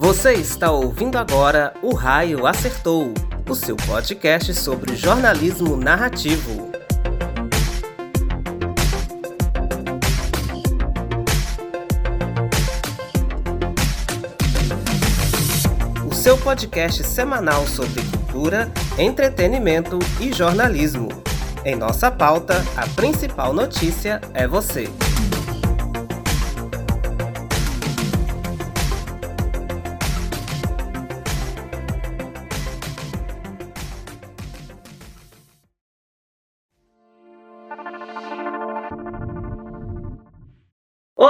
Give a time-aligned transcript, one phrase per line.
[0.00, 3.12] Você está ouvindo agora O Raio Acertou,
[3.46, 6.70] o seu podcast sobre jornalismo narrativo.
[16.10, 21.10] O seu podcast semanal sobre cultura, entretenimento e jornalismo.
[21.62, 24.88] Em nossa pauta, a principal notícia é você.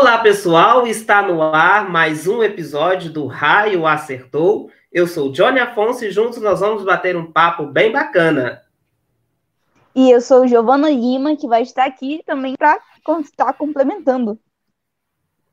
[0.01, 0.87] Olá, pessoal!
[0.87, 4.71] Está no ar mais um episódio do Raio Acertou.
[4.91, 8.63] Eu sou Johnny Afonso e juntos nós vamos bater um papo bem bacana.
[9.95, 12.79] E eu sou Giovana Lima, que vai estar aqui também para
[13.21, 14.39] estar complementando.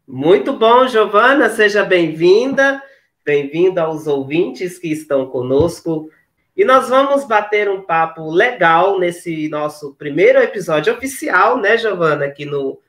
[0.07, 2.81] Muito bom, Giovana, seja bem-vinda.
[3.25, 6.09] Bem-vinda aos ouvintes que estão conosco.
[6.55, 12.45] E nós vamos bater um papo legal nesse nosso primeiro episódio oficial, né, Giovana, aqui
[12.45, 12.79] no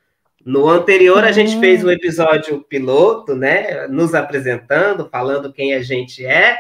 [0.44, 3.86] no anterior, a gente fez o um episódio piloto, né?
[3.88, 6.56] Nos apresentando, falando quem a gente é.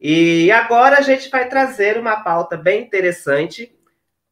[0.00, 3.72] E agora a gente vai trazer uma pauta bem interessante,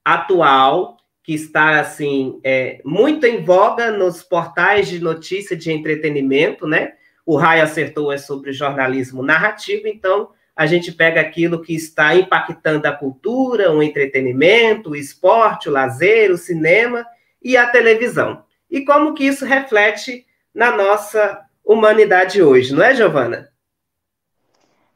[0.04, 6.94] atual, que está assim é, muito em voga nos portais de notícia de entretenimento, né?
[7.24, 12.86] O Raio acertou é sobre jornalismo narrativo, então a gente pega aquilo que está impactando
[12.88, 17.06] a cultura, o entretenimento, o esporte, o lazer, o cinema
[17.40, 18.42] e a televisão
[18.72, 23.52] e como que isso reflete na nossa humanidade hoje, não é, Giovana?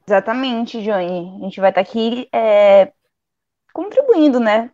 [0.08, 1.36] Exatamente, Johnny.
[1.36, 2.90] A gente vai estar aqui é,
[3.74, 4.70] contribuindo, né,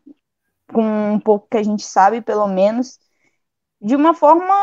[0.72, 3.00] com um pouco que a gente sabe, pelo menos,
[3.80, 4.54] de uma forma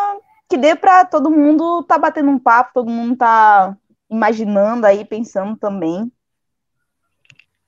[0.49, 3.77] que dê para todo mundo tá batendo um papo, todo mundo tá
[4.09, 6.09] imaginando aí, pensando também.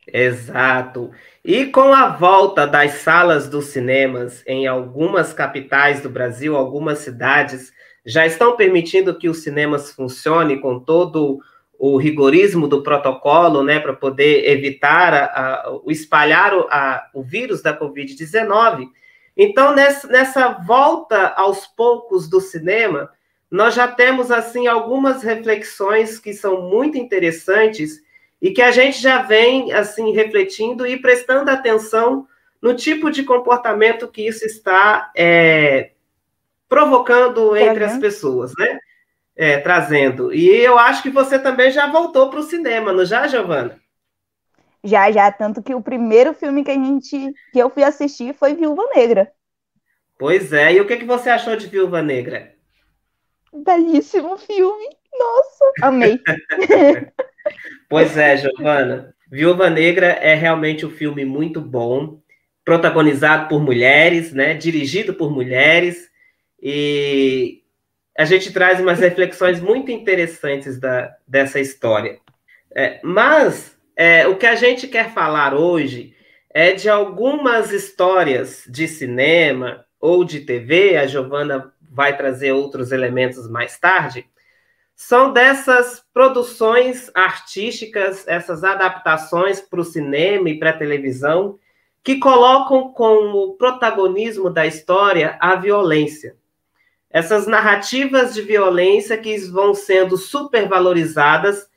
[0.07, 1.12] Exato.
[1.44, 7.72] E com a volta das salas dos cinemas em algumas capitais do Brasil, algumas cidades
[8.06, 11.39] já estão permitindo que os cinemas funcionem com todo
[11.78, 17.23] o rigorismo do protocolo, né, para poder evitar a, a, o espalhar o, a, o
[17.23, 18.88] vírus da Covid-19.
[19.35, 23.09] Então, nessa, nessa volta aos poucos do cinema,
[23.50, 28.01] nós já temos assim algumas reflexões que são muito interessantes
[28.41, 32.28] e que a gente já vem assim refletindo e prestando atenção
[32.62, 35.91] no tipo de comportamento que isso está é,
[36.68, 38.80] provocando entre as pessoas, né?
[39.35, 40.34] É, trazendo.
[40.34, 43.80] E eu acho que você também já voltou para o cinema, não já, Giovana?
[44.84, 48.56] Já, já, tanto que o primeiro filme que a gente que eu fui assistir foi
[48.56, 49.31] Viúva Negra.
[50.18, 52.53] Pois é, e o que, que você achou de Viúva Negra?
[53.53, 54.90] Belíssimo filme.
[55.13, 56.19] Nossa, amei.
[57.91, 59.13] Pois é, Giovana.
[59.29, 62.22] Viúva Negra é realmente um filme muito bom,
[62.63, 64.53] protagonizado por mulheres, né?
[64.53, 66.09] Dirigido por mulheres
[66.63, 67.62] e
[68.18, 72.18] a gente traz umas reflexões muito interessantes da, dessa história.
[72.74, 76.16] É, mas é, o que a gente quer falar hoje
[76.50, 80.96] é de algumas histórias de cinema ou de TV.
[80.96, 84.31] A Giovana vai trazer outros elementos mais tarde
[85.03, 91.57] são dessas produções artísticas, essas adaptações para o cinema e para a televisão,
[92.03, 96.35] que colocam como protagonismo da história a violência.
[97.09, 101.68] Essas narrativas de violência que vão sendo supervalorizadas,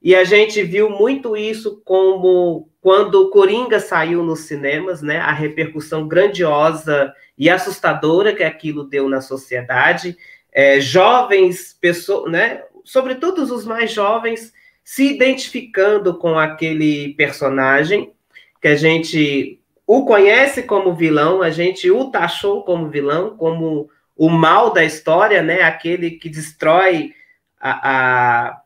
[0.00, 5.18] e a gente viu muito isso como quando Coringa saiu nos cinemas, né?
[5.18, 10.16] A repercussão grandiosa e assustadora que aquilo deu na sociedade.
[10.50, 12.64] É, jovens pessoas, né?
[12.90, 14.52] Sobretudo os mais jovens,
[14.82, 18.12] se identificando com aquele personagem
[18.60, 24.28] que a gente o conhece como vilão, a gente o taxou como vilão, como o
[24.28, 25.62] mal da história, né?
[25.62, 27.14] Aquele que destrói
[27.60, 28.62] a, a,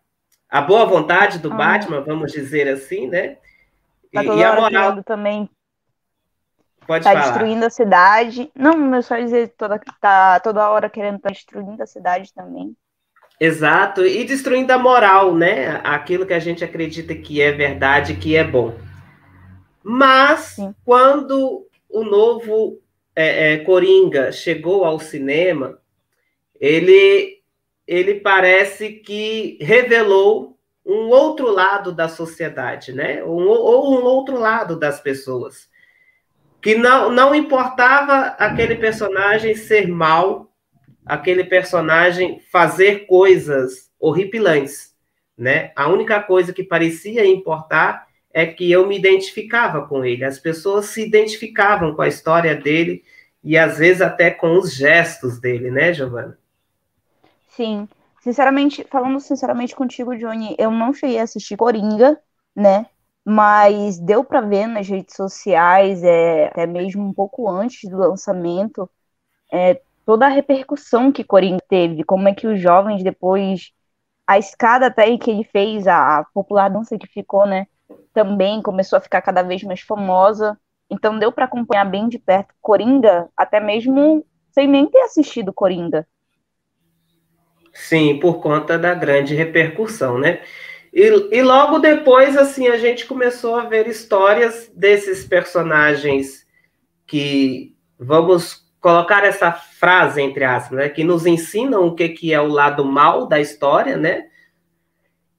[0.49, 1.57] a boa vontade do ah.
[1.57, 3.37] Batman, vamos dizer assim, né?
[4.11, 5.51] Tá e, e a moral também.
[6.87, 7.25] Pode tá falar.
[7.25, 8.51] destruindo a cidade.
[8.55, 12.75] Não, é só dizer toda tá toda hora querendo tá destruindo a cidade também.
[13.41, 15.81] Exato, e destruindo a moral, né?
[15.83, 18.75] Aquilo que a gente acredita que é verdade, que é bom.
[19.83, 20.75] Mas Sim.
[20.85, 22.81] quando o novo
[23.15, 25.79] é, é, Coringa chegou ao cinema,
[26.61, 27.43] ele,
[27.87, 30.57] ele parece que revelou
[30.87, 33.23] um outro lado da sociedade, né?
[33.25, 35.69] Ou, ou um outro lado das pessoas.
[36.63, 40.54] Que não, não importava aquele personagem ser mal
[41.07, 44.95] aquele personagem fazer coisas horripilantes.
[45.37, 45.73] né?
[45.77, 50.25] A única coisa que parecia importar é que eu me identificava com ele.
[50.25, 53.05] As pessoas se identificavam com a história dele
[53.43, 56.39] e às vezes até com os gestos dele, né, Giovana?
[57.49, 57.89] Sim.
[58.21, 62.19] Sinceramente, falando sinceramente contigo, Johnny, eu não cheguei a assistir Coringa,
[62.57, 62.87] né?
[63.25, 68.91] Mas deu para ver nas redes sociais, é, até mesmo um pouco antes do lançamento,
[69.53, 73.73] é, toda a repercussão que Coringa teve, como é que os jovens depois
[74.27, 77.67] a escada até que ele fez, a popular dança que ficou, né,
[78.13, 80.59] também começou a ficar cada vez mais famosa.
[80.91, 86.07] Então deu para acompanhar bem de perto Coringa, até mesmo sem nem ter assistido Coringa.
[87.73, 90.43] Sim, por conta da grande repercussão, né?
[90.93, 96.47] E, e logo depois, assim, a gente começou a ver histórias desses personagens
[97.05, 102.39] que, vamos colocar essa frase, entre aspas, né, que nos ensinam o que, que é
[102.39, 104.27] o lado mal da história, né?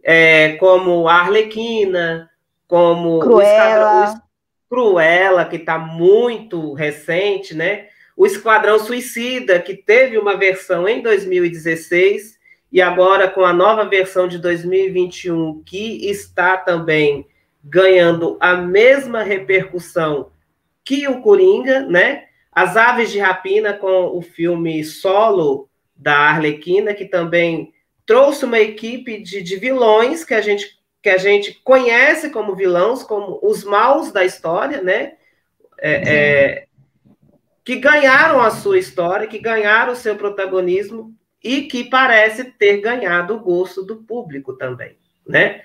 [0.02, 2.28] É, como a Arlequina,
[2.68, 7.86] como Cruella, o Cruella que está muito recente, né?
[8.18, 12.40] O Esquadrão Suicida, que teve uma versão em 2016
[12.72, 17.28] e agora com a nova versão de 2021, que está também
[17.64, 20.32] ganhando a mesma repercussão
[20.84, 22.25] que o Coringa, né?
[22.56, 27.74] As Aves de Rapina com o filme Solo da Arlequina, que também
[28.06, 33.04] trouxe uma equipe de, de vilões que a gente que a gente conhece como vilões,
[33.04, 35.14] como os maus da história, né?
[35.78, 36.68] É, é,
[37.64, 41.14] que ganharam a sua história, que ganharam o seu protagonismo
[41.44, 44.98] e que parece ter ganhado o gosto do público também,
[45.28, 45.62] né?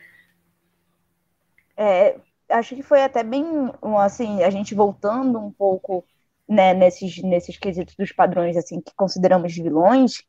[1.74, 2.16] É,
[2.50, 3.46] acho que foi até bem,
[3.98, 6.04] assim, a gente voltando um pouco
[6.50, 10.24] né, nesses, nesses quesitos dos padrões assim que consideramos vilões,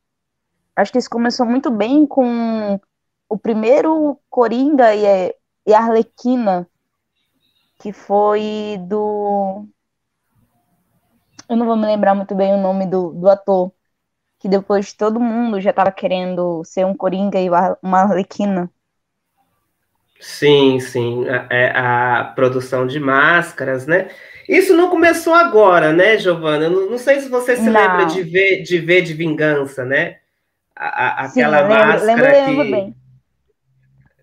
[0.75, 2.79] acho que isso começou muito bem com
[3.27, 5.33] o primeiro Coringa e,
[5.65, 6.67] e Arlequina,
[7.79, 9.65] que foi do.
[11.49, 13.71] Eu não vou me lembrar muito bem o nome do, do ator,
[14.39, 17.49] que depois todo mundo já estava querendo ser um Coringa e
[17.81, 18.69] uma Arlequina.
[20.19, 24.09] Sim, sim, a, é, a produção de máscaras, né?
[24.51, 26.69] Isso não começou agora, né, Giovana?
[26.69, 27.71] Não, não sei se você se não.
[27.71, 30.17] lembra de ver, de ver de vingança, né?
[30.75, 32.71] A, a, aquela Sim, lembro, máscara lembro, lembro que.
[32.71, 32.95] Bem.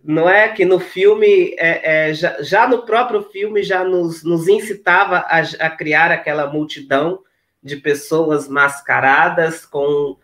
[0.05, 4.49] Não é que no filme, é, é, já, já, no próprio filme, já nos, nos
[4.49, 7.21] incitava a, a criar aquela multidão
[7.63, 10.15] de pessoas mascaradas com,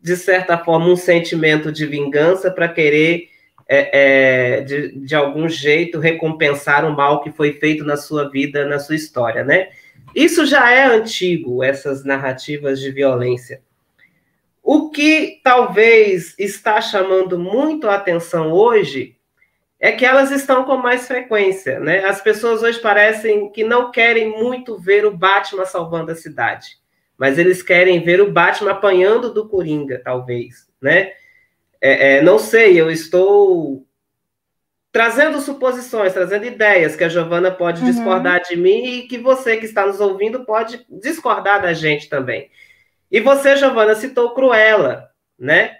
[0.00, 3.28] de certa forma, um sentimento de vingança para querer
[3.74, 8.66] é, é, de, de algum jeito recompensar o mal que foi feito na sua vida,
[8.66, 9.70] na sua história, né?
[10.14, 13.62] Isso já é antigo, essas narrativas de violência.
[14.62, 19.16] O que talvez está chamando muito a atenção hoje
[19.80, 22.04] é que elas estão com mais frequência, né?
[22.04, 26.76] As pessoas hoje parecem que não querem muito ver o Batman salvando a cidade,
[27.16, 31.12] mas eles querem ver o Batman apanhando do Coringa, talvez, né?
[31.82, 33.84] É, é, não sei, eu estou
[34.92, 37.90] trazendo suposições, trazendo ideias que a Giovana pode uhum.
[37.90, 42.48] discordar de mim e que você que está nos ouvindo pode discordar da gente também.
[43.10, 45.76] E você, Giovana, citou Cruella, né?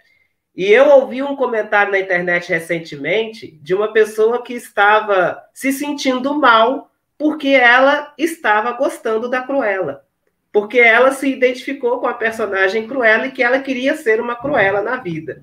[0.57, 6.35] E eu ouvi um comentário na internet recentemente de uma pessoa que estava se sentindo
[6.35, 10.05] mal porque ela estava gostando da Cruella.
[10.51, 14.83] Porque ela se identificou com a personagem Cruella e que ela queria ser uma Cruella
[14.83, 15.43] na vida.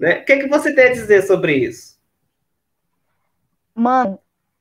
[0.00, 0.20] Né?
[0.20, 2.00] O que, é que você tem a dizer sobre isso?
[3.74, 4.18] Mano,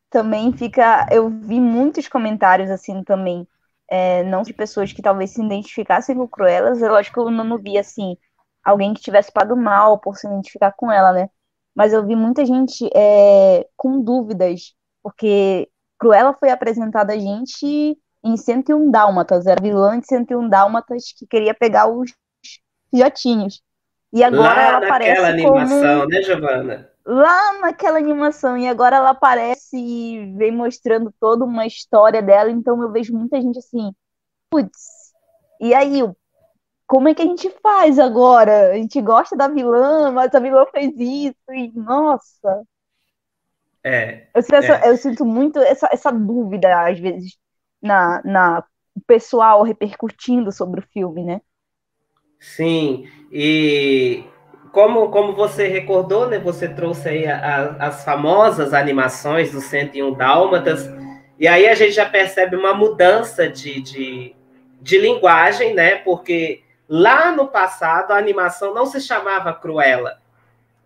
[0.10, 1.08] também fica.
[1.10, 3.48] Eu vi muitos comentários assim também.
[3.90, 6.82] É, não de pessoas que talvez se identificassem com Cruelas.
[6.82, 8.18] Eu acho que eu não vi assim
[8.64, 11.30] alguém que tivesse pado mal por se identificar com ela, né?
[11.74, 18.36] Mas eu vi muita gente é, com dúvidas, porque Cruella foi apresentada a gente em
[18.36, 22.14] 101 Dálmatas, era vilã de 101 Dálmatas que queria pegar os
[22.92, 23.62] filhotinhos.
[24.12, 26.10] E agora Lá ela aparece animação, como...
[26.10, 26.90] né, Giovana?
[27.06, 32.82] Lá naquela animação, e agora ela aparece e vem mostrando toda uma história dela, então
[32.82, 33.92] eu vejo muita gente assim,
[34.50, 35.00] putz,
[35.60, 36.02] e aí,
[36.88, 38.72] como é que a gente faz agora?
[38.72, 42.64] A gente gosta da vilã, mas a vilã fez isso, e nossa.
[43.84, 44.28] É.
[44.34, 44.58] Eu sinto, é.
[44.58, 47.38] Essa, eu sinto muito essa, essa dúvida, às vezes,
[47.82, 48.64] na, na
[49.06, 51.42] pessoal repercutindo sobre o filme, né?
[52.40, 54.24] Sim, e
[54.72, 60.14] como, como você recordou, né, você trouxe aí a, a, as famosas animações do 101
[60.14, 60.90] Dálmatas,
[61.38, 64.36] e aí a gente já percebe uma mudança de, de,
[64.82, 70.20] de linguagem, né, porque lá no passado a animação não se chamava Cruella,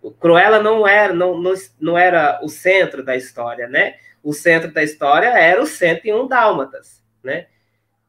[0.01, 3.95] O Cruella não era, não, não, não era o centro da história, né?
[4.21, 7.47] O centro da história era o 101 Dálmatas, né?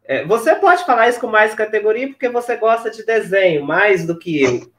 [0.06, 4.18] É, você pode falar isso com mais categoria porque você gosta de desenho mais do
[4.18, 4.70] que eu.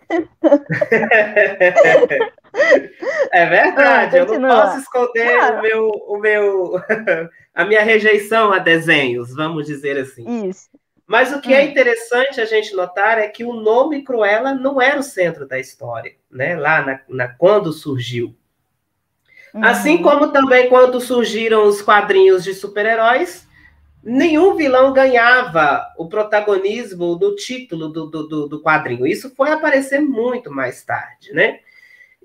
[3.31, 5.57] é verdade, ah, eu não posso esconder ah.
[5.57, 6.73] o meu, o meu,
[7.55, 10.47] a minha rejeição a desenhos, vamos dizer assim.
[10.47, 10.69] Isso.
[11.07, 11.61] Mas o que é hum.
[11.61, 15.59] é interessante a gente notar é que o nome Cruella não era o centro da
[15.59, 16.55] história, né?
[16.55, 18.35] Lá na, na quando surgiu.
[19.53, 19.63] Uhum.
[19.63, 23.44] Assim como também quando surgiram os quadrinhos de super-heróis,
[24.05, 29.07] nenhum vilão ganhava o protagonismo do título do, do, do, quadrinho.
[29.07, 31.59] Isso foi aparecer muito mais tarde, né?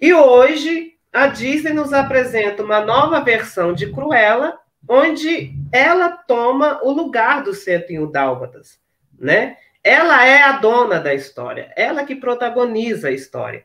[0.01, 6.93] E hoje a Disney nos apresenta uma nova versão de Cruella, onde ela toma o
[6.93, 8.79] lugar do 101 Dálmatas,
[9.19, 9.57] né?
[9.83, 13.65] Ela é a dona da história, ela que protagoniza a história.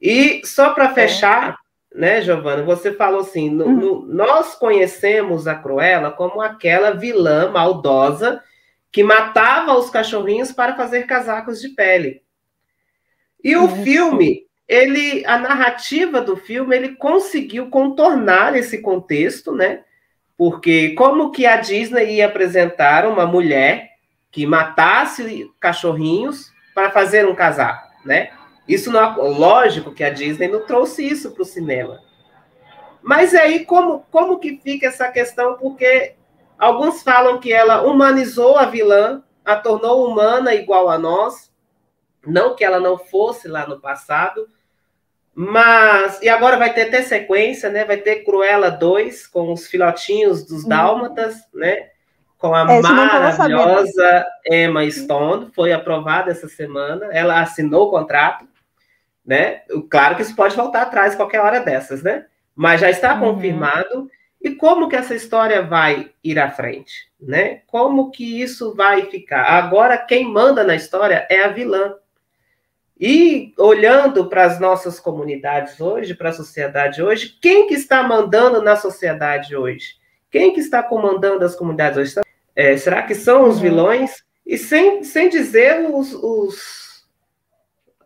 [0.00, 0.94] E só para é.
[0.94, 1.56] fechar,
[1.94, 8.42] né, Giovana, você falou assim: no, no, nós conhecemos a Cruella como aquela vilã maldosa
[8.90, 12.22] que matava os cachorrinhos para fazer casacos de pele.
[13.42, 13.82] E o Isso.
[13.82, 19.82] filme, ele, a narrativa do filme, ele conseguiu contornar esse contexto, né?
[20.36, 23.90] Porque como que a Disney ia apresentar uma mulher
[24.30, 28.30] que matasse cachorrinhos para fazer um casaco, né?
[28.68, 32.02] Isso não, lógico que a Disney não trouxe isso para o cinema.
[33.02, 35.56] Mas aí como como que fica essa questão?
[35.56, 36.14] Porque
[36.58, 41.50] alguns falam que ela humanizou a vilã, a tornou humana igual a nós,
[42.26, 44.46] não que ela não fosse lá no passado,
[45.40, 47.84] mas, e agora vai ter até sequência, né?
[47.84, 50.68] Vai ter Cruella 2 com os filhotinhos dos uhum.
[50.68, 51.90] Dálmatas, né?
[52.36, 58.46] Com a é, maravilhosa Emma Stone, foi aprovada essa semana, ela assinou o contrato,
[59.28, 59.60] né?
[59.90, 62.24] Claro que isso pode voltar atrás qualquer hora dessas, né?
[62.56, 63.34] Mas já está uhum.
[63.34, 64.10] confirmado.
[64.40, 67.60] E como que essa história vai ir à frente, né?
[67.66, 69.42] Como que isso vai ficar?
[69.42, 71.94] Agora quem manda na história é a vilã.
[72.98, 78.62] E olhando para as nossas comunidades hoje, para a sociedade hoje, quem que está mandando
[78.62, 79.96] na sociedade hoje?
[80.30, 82.26] Quem que está comandando as comunidades hoje?
[82.56, 83.62] É, será que são os uhum.
[83.62, 84.24] vilões?
[84.46, 86.87] E sem, sem dizer os, os,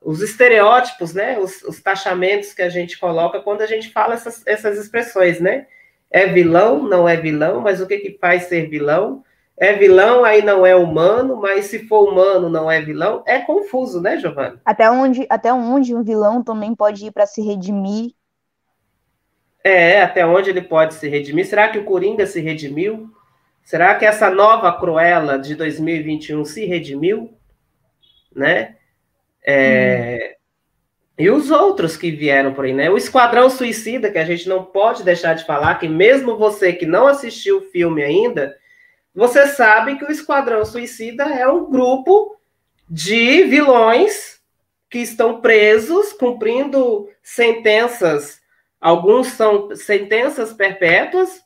[0.04, 1.38] os estereótipos, né?
[1.38, 5.66] Os, os, taxamentos que a gente coloca quando a gente fala essas, essas expressões, né?
[6.10, 9.24] É vilão, não é vilão, mas o que, que faz ser vilão?
[9.62, 14.00] é vilão, aí não é humano, mas se for humano não é vilão, é confuso,
[14.00, 14.58] né, Giovanni?
[14.64, 18.10] Até onde, até onde um vilão também pode ir para se redimir?
[19.62, 21.46] É, até onde ele pode se redimir?
[21.46, 23.08] Será que o Coringa se redimiu?
[23.62, 27.32] Será que essa nova Cruella de 2021 se redimiu?
[28.34, 28.74] Né?
[29.44, 30.36] É...
[30.38, 30.42] Hum.
[31.18, 32.90] E os outros que vieram por aí, né?
[32.90, 36.86] O Esquadrão Suicida, que a gente não pode deixar de falar, que mesmo você que
[36.86, 38.56] não assistiu o filme ainda,
[39.14, 42.36] você sabe que o Esquadrão Suicida é um grupo
[42.88, 44.40] de vilões
[44.88, 48.40] que estão presos, cumprindo sentenças,
[48.80, 51.42] alguns são sentenças perpétuas,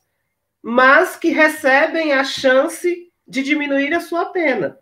[0.61, 4.79] mas que recebem a chance de diminuir a sua pena,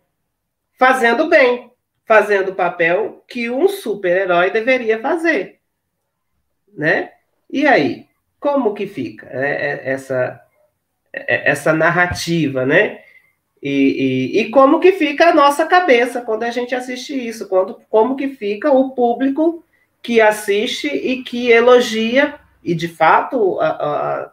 [0.78, 1.70] fazendo bem,
[2.06, 5.58] fazendo o papel que um super-herói deveria fazer,
[6.72, 7.10] né?
[7.50, 8.06] E aí,
[8.40, 10.40] como que fica né, essa
[11.12, 13.00] é, essa narrativa, né?
[13.62, 17.80] E, e, e, como que fica a nossa cabeça quando a gente assiste isso, quando,
[17.88, 19.64] como que fica o público
[20.02, 24.30] que assiste e que elogia, e de fato a,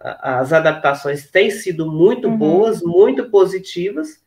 [0.00, 2.36] a, as adaptações têm sido muito uhum.
[2.36, 4.22] boas, muito positivas,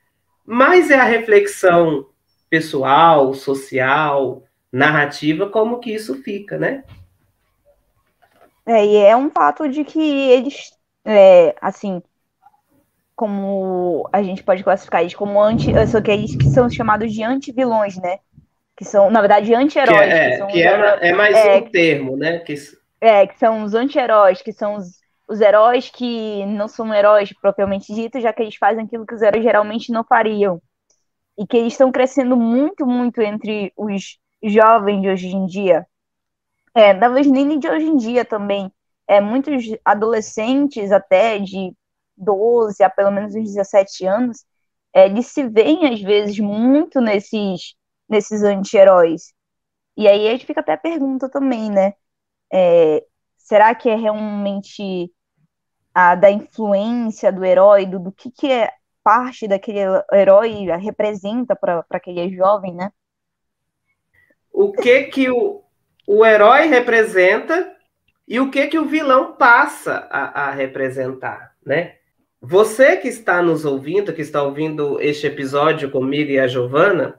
[0.46, 2.06] mas é a reflexão
[2.50, 6.84] pessoal, social, narrativa, como que isso fica, né?
[8.66, 10.72] É, e é um fato de que eles
[11.06, 12.02] é, assim,
[13.16, 17.24] como a gente pode classificar eles como anti, só que eles que são chamados de
[17.24, 18.20] anti-vilões, né?
[18.76, 19.98] Que são, na verdade, anti-heróis.
[19.98, 22.40] Que, é, que, que é, é, mais é, um termo, né?
[22.40, 22.54] Que...
[23.00, 27.94] É, que são os anti-heróis, que são os, os heróis que não são heróis propriamente
[27.94, 30.62] dito, já que eles fazem aquilo que os heróis geralmente não fariam.
[31.38, 35.86] E que eles estão crescendo muito, muito entre os jovens de hoje em dia.
[36.76, 38.72] É, talvez nem de hoje em dia também
[39.08, 41.74] é, muitos adolescentes até de
[42.16, 44.46] 12 a pelo menos uns 17 anos,
[44.94, 47.76] é, eles se veem às vezes muito nesses,
[48.10, 49.34] nesses anti-heróis.
[49.98, 51.94] E aí a gente fica até a pergunta também, né?
[52.54, 53.06] É,
[53.38, 55.12] será que é realmente
[55.94, 58.72] a da influência do herói, do, do que, que é
[59.08, 59.80] parte daquele
[60.12, 62.92] herói representa para aquele jovem, né?
[64.52, 65.62] O que que o,
[66.06, 67.74] o herói representa
[68.28, 71.94] e o que que o vilão passa a, a representar, né?
[72.42, 77.18] Você que está nos ouvindo, que está ouvindo este episódio comigo e a Giovana,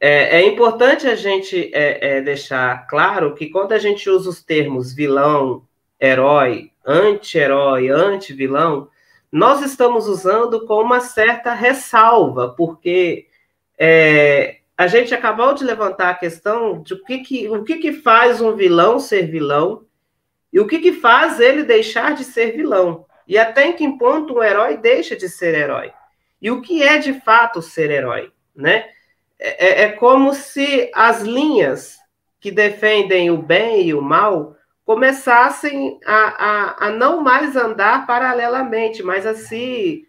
[0.00, 4.42] é, é importante a gente é, é, deixar claro que quando a gente usa os
[4.42, 5.62] termos vilão,
[6.00, 8.88] herói, anti-herói, anti-vilão,
[9.30, 13.26] nós estamos usando com uma certa ressalva, porque
[13.78, 17.92] é, a gente acabou de levantar a questão de o que, que, o que, que
[17.92, 19.84] faz um vilão ser vilão
[20.52, 23.04] e o que, que faz ele deixar de ser vilão.
[23.26, 25.92] E até em que ponto um herói deixa de ser herói.
[26.40, 28.88] E o que é de fato ser herói, né?
[29.38, 31.98] É, é, é como se as linhas
[32.40, 34.56] que defendem o bem e o mal
[34.88, 40.08] começassem a, a, a não mais andar paralelamente, mas a se,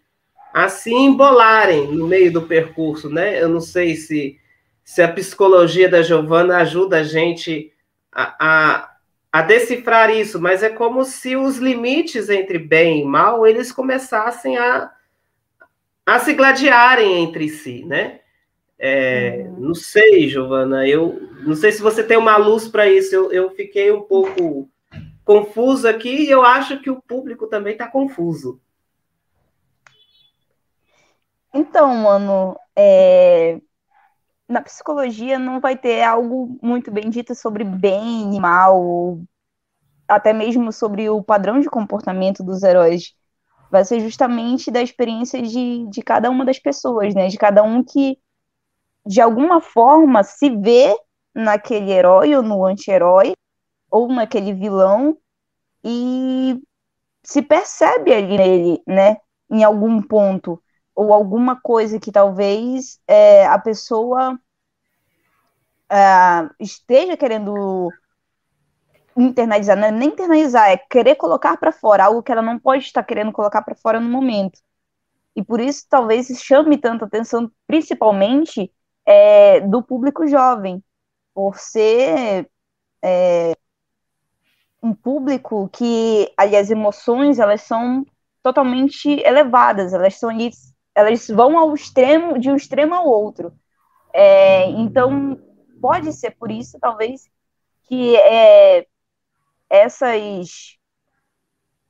[0.54, 3.44] a se embolarem no meio do percurso, né?
[3.44, 4.40] Eu não sei se,
[4.82, 7.74] se a psicologia da Giovana ajuda a gente
[8.10, 8.92] a, a,
[9.34, 14.58] a decifrar isso, mas é como se os limites entre bem e mal, eles começassem
[14.58, 14.90] a,
[16.06, 18.22] a se gladiarem entre si, né?
[18.82, 19.60] É, uhum.
[19.60, 23.14] Não sei, Giovana, eu não sei se você tem uma luz para isso.
[23.14, 24.70] Eu, eu fiquei um pouco
[25.26, 28.60] confuso aqui e eu acho que o público também está confuso.
[31.54, 33.60] Então, mano, é...
[34.48, 39.20] na psicologia não vai ter algo muito bem dito sobre bem e mal,
[40.08, 43.14] até mesmo sobre o padrão de comportamento dos heróis.
[43.70, 47.28] Vai ser justamente da experiência de, de cada uma das pessoas, né?
[47.28, 48.18] De cada um que
[49.06, 50.96] de alguma forma se vê
[51.34, 53.34] naquele herói ou no anti-herói
[53.90, 55.18] ou naquele vilão
[55.84, 56.62] e
[57.24, 59.18] se percebe ali nele, né,
[59.50, 60.62] em algum ponto
[60.96, 64.38] ou alguma coisa que talvez é, a pessoa
[65.90, 67.90] é, esteja querendo
[69.16, 72.84] internalizar, não é nem internalizar, é querer colocar para fora algo que ela não pode
[72.84, 74.60] estar querendo colocar para fora no momento.
[75.36, 78.72] E por isso talvez chame tanta atenção, principalmente
[79.10, 80.84] é, do público jovem,
[81.34, 82.48] por ser
[83.04, 83.56] é,
[84.84, 88.06] um público que ali as emoções elas são
[88.44, 90.52] totalmente elevadas, elas são ali,
[90.94, 93.52] elas vão ao extremo de um extremo ao outro.
[94.14, 95.40] É, então
[95.82, 97.24] pode ser por isso talvez
[97.86, 98.86] que é,
[99.72, 100.78] essas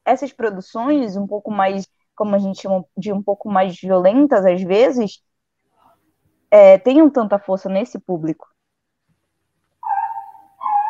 [0.05, 4.61] essas produções um pouco mais como a gente chama de um pouco mais violentas às
[4.63, 5.21] vezes
[6.51, 8.47] é, tenham tanta força nesse público?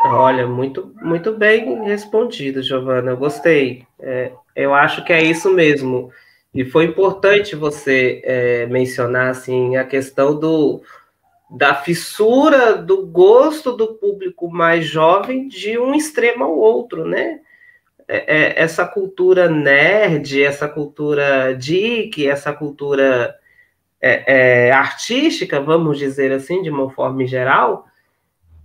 [0.05, 3.11] Olha, muito, muito bem respondido, Giovana.
[3.11, 3.85] Eu gostei.
[3.99, 6.09] É, eu acho que é isso mesmo.
[6.53, 10.81] E foi importante você é, mencionar assim a questão do
[11.51, 17.39] da fissura do gosto do público mais jovem de um extremo ao outro, né?
[18.07, 23.35] É, é essa cultura nerd, essa cultura geek, essa cultura
[24.01, 27.85] é, é, artística, vamos dizer assim, de uma forma geral,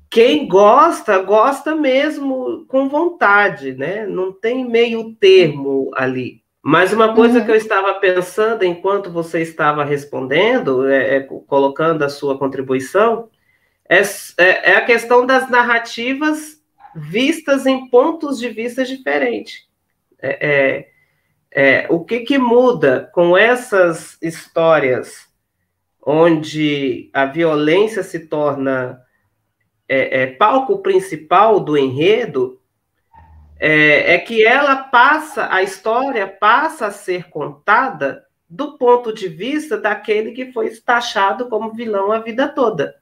[0.08, 4.06] quem gosta, gosta mesmo com vontade, né?
[4.06, 6.40] Não tem meio termo ali.
[6.62, 7.44] Mas uma coisa uhum.
[7.44, 13.28] que eu estava pensando enquanto você estava respondendo, é, é, colocando a sua contribuição,
[13.88, 14.00] é,
[14.38, 16.62] é, é a questão das narrativas
[16.94, 19.66] vistas em pontos de vista diferentes.
[20.22, 20.93] É, é
[21.54, 25.32] é, o que, que muda com essas histórias
[26.04, 29.00] onde a violência se torna
[29.88, 32.60] é, é, palco principal do enredo
[33.60, 39.78] é, é, que ela passa, a história passa a ser contada do ponto de vista
[39.78, 42.96] daquele que foi taxado como vilão a vida toda.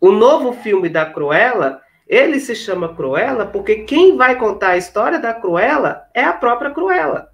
[0.00, 5.18] O novo filme da Cruella ele se chama Cruella porque quem vai contar a história
[5.18, 7.32] da Cruella é a própria Cruella.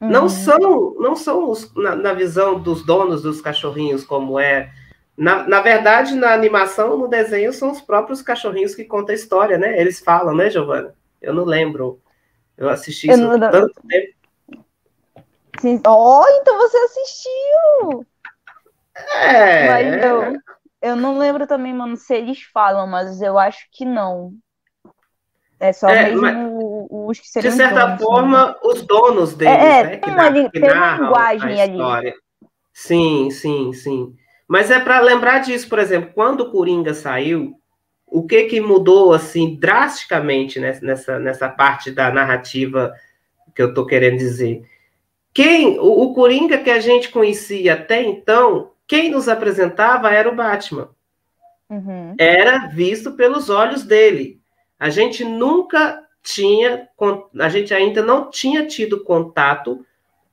[0.00, 0.08] Uhum.
[0.08, 4.70] Não são, não são os, na, na, visão dos donos dos cachorrinhos, como é.
[5.16, 9.56] Na, na verdade, na animação, no desenho, são os próprios cachorrinhos que contam a história,
[9.56, 9.78] né?
[9.80, 10.94] Eles falam, né, Giovana?
[11.20, 12.00] Eu não lembro.
[12.56, 14.14] Eu assisti isso há tanto tempo.
[15.60, 15.80] Sim.
[15.86, 18.06] Oh, então você assistiu!
[19.16, 19.68] É.
[19.68, 20.36] Mas eu,
[20.84, 24.34] eu não lembro também, mano, se eles falam, mas eu acho que não.
[25.58, 28.54] É só é, mesmo os que seriam De certa donos, forma, né?
[28.62, 29.96] os donos deles, é, é, né?
[29.96, 32.14] Que, uma, que tem uma linguagem ali.
[32.70, 34.14] Sim, sim, sim.
[34.46, 37.54] Mas é para lembrar disso, por exemplo, quando o Coringa saiu,
[38.06, 42.92] o que que mudou assim drasticamente nessa, nessa parte da narrativa
[43.54, 44.68] que eu estou querendo dizer?
[45.32, 50.36] Quem o, o Coringa que a gente conhecia até então quem nos apresentava era o
[50.36, 50.88] Batman.
[51.68, 52.14] uhum.
[52.16, 54.40] era visto pelos olhos dele.
[54.78, 56.88] A gente nunca tinha,
[57.40, 59.84] a gente ainda não tinha tido contato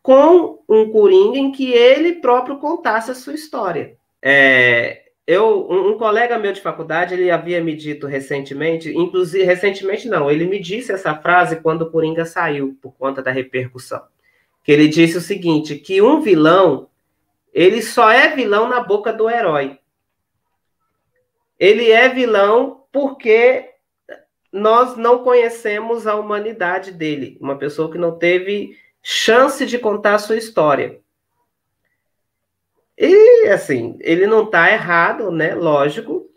[0.03, 3.97] com um Coringa em que ele próprio contasse a sua história.
[4.21, 10.07] É, eu, um, um, colega meu de faculdade, ele havia me dito recentemente, inclusive, recentemente
[10.07, 14.03] não, ele me disse essa frase quando o Coringa saiu, por conta da repercussão.
[14.63, 16.90] Que ele disse o seguinte, que um vilão,
[17.53, 19.79] ele só é vilão na boca do herói.
[21.59, 23.69] Ele é vilão porque
[24.51, 30.19] nós não conhecemos a humanidade dele, uma pessoa que não teve chance de contar a
[30.19, 30.99] sua história.
[32.97, 35.55] E, assim, ele não está errado, né?
[35.55, 36.29] Lógico.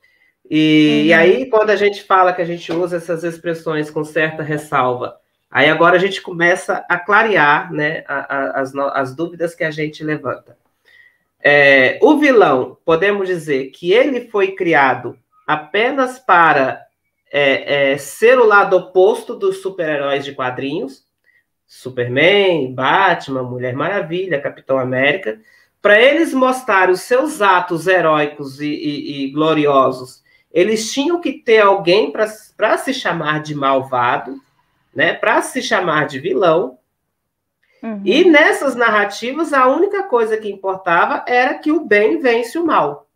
[0.48, 1.07] E, uhum.
[1.07, 5.18] e, aí, quando a gente fala que a gente usa essas expressões com certa ressalva,
[5.50, 9.70] aí agora a gente começa a clarear né, a, a, as, as dúvidas que a
[9.70, 10.57] gente levanta.
[11.46, 16.83] É, o vilão, podemos dizer que ele foi criado apenas para
[17.30, 21.04] é, é, ser o lado oposto dos super-heróis de quadrinhos,
[21.66, 25.38] Superman, Batman, Mulher Maravilha, Capitão América,
[25.83, 31.61] para eles mostrarem os seus atos heróicos e, e, e gloriosos, eles tinham que ter
[31.61, 34.40] alguém para se chamar de malvado,
[34.94, 36.78] né, para se chamar de vilão.
[37.84, 38.00] Uhum.
[38.02, 43.06] E nessas narrativas, a única coisa que importava era que o bem vence o mal.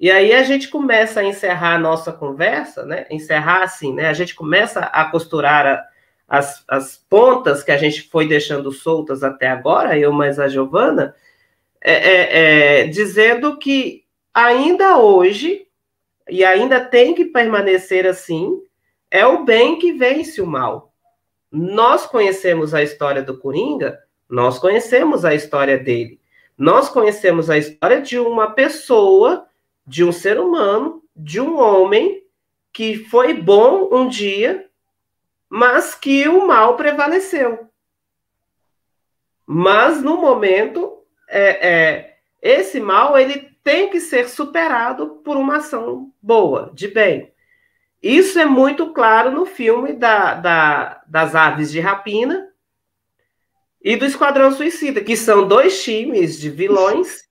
[0.00, 3.06] E aí a gente começa a encerrar a nossa conversa, né?
[3.08, 4.08] Encerrar assim, né?
[4.08, 5.84] A gente começa a costurar a,
[6.26, 11.14] as, as pontas que a gente foi deixando soltas até agora, eu mais a Giovana,
[11.80, 14.02] é, é, é, dizendo que
[14.34, 15.68] ainda hoje,
[16.28, 18.60] e ainda tem que permanecer assim,
[19.08, 20.89] é o bem que vence o mal.
[21.50, 26.20] Nós conhecemos a história do Coringa, nós conhecemos a história dele.
[26.56, 29.46] Nós conhecemos a história de uma pessoa
[29.86, 32.22] de um ser humano, de um homem
[32.72, 34.68] que foi bom um dia,
[35.48, 37.66] mas que o mal prevaleceu.
[39.44, 46.12] Mas no momento, é, é, esse mal ele tem que ser superado por uma ação
[46.22, 47.32] boa, de bem.
[48.02, 52.48] Isso é muito claro no filme da, da, das aves de rapina
[53.82, 57.28] e do Esquadrão Suicida, que são dois times de vilões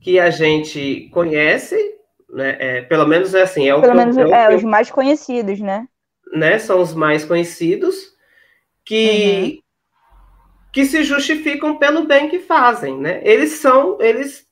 [0.00, 1.98] que a gente conhece
[2.32, 2.56] né?
[2.58, 3.68] É, pelo menos é assim.
[3.68, 5.86] É o pelo menos eu, é, os mais conhecidos, né?
[6.32, 6.58] né?
[6.58, 8.14] São os mais conhecidos
[8.84, 9.62] que uhum.
[10.72, 13.20] que se justificam pelo bem que fazem, né?
[13.24, 14.48] Eles são, eles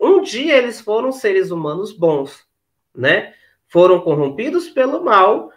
[0.00, 2.44] um dia eles foram seres humanos bons,
[2.94, 3.32] né?
[3.74, 5.50] Foram corrompidos pelo mal,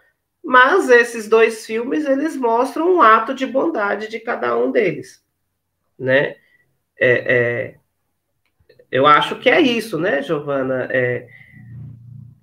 [0.44, 5.24] mas esses dois filmes eles mostram um ato de bondade de cada um deles,
[6.00, 6.36] né?
[7.00, 7.76] É, é,
[8.92, 10.88] eu acho que é isso, né, Giovana?
[10.90, 11.28] É,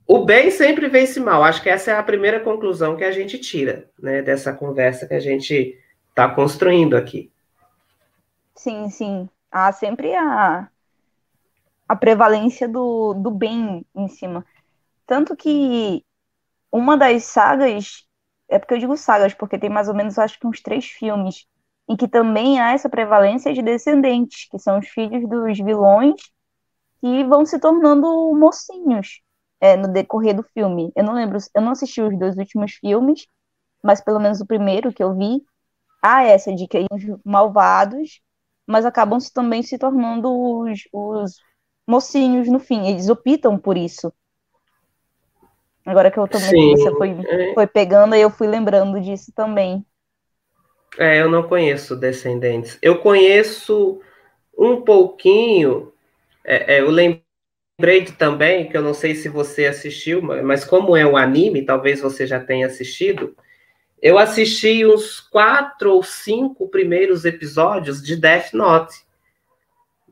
[0.06, 1.42] o bem sempre vence mal.
[1.42, 5.14] Acho que essa é a primeira conclusão que a gente tira, né, dessa conversa que
[5.14, 5.76] a gente
[6.10, 7.32] está construindo aqui.
[8.54, 9.28] Sim, sim.
[9.50, 10.68] Há sempre a,
[11.88, 14.46] a prevalência do, do bem em cima.
[15.06, 16.04] Tanto que
[16.72, 18.06] uma das sagas,
[18.48, 21.46] é porque eu digo sagas, porque tem mais ou menos, acho que uns três filmes,
[21.88, 26.14] em que também há essa prevalência de descendentes, que são os filhos dos vilões
[27.00, 29.20] que vão se tornando mocinhos
[29.60, 30.92] é, no decorrer do filme.
[30.96, 33.26] Eu não lembro, eu não assisti os dois últimos filmes,
[33.82, 35.42] mas pelo menos o primeiro que eu vi,
[36.02, 38.20] há essa de que os malvados,
[38.66, 41.36] mas acabam se, também se tornando os, os
[41.88, 42.86] mocinhos no fim.
[42.88, 44.12] Eles optam por isso.
[45.84, 47.54] Agora que eu também Sim, você foi, é...
[47.54, 49.84] foi pegando, aí eu fui lembrando disso também.
[50.98, 52.78] É, eu não conheço Descendentes.
[52.80, 54.00] Eu conheço
[54.56, 55.92] um pouquinho
[56.44, 61.06] é, é, eu lembrei também, que eu não sei se você assistiu, mas como é
[61.06, 63.34] um anime, talvez você já tenha assistido,
[64.00, 68.94] eu assisti uns quatro ou cinco primeiros episódios de Death Note,